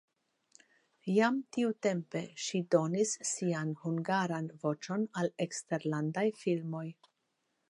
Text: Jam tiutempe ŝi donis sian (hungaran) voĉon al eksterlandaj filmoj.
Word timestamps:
Jam 1.17 1.35
tiutempe 1.57 2.23
ŝi 2.45 2.63
donis 2.77 3.13
sian 3.35 3.77
(hungaran) 3.85 4.51
voĉon 4.67 5.09
al 5.25 5.35
eksterlandaj 5.47 6.29
filmoj. 6.45 6.87